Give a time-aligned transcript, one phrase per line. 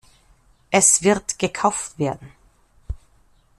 [0.71, 2.31] Es wird gekauft werden.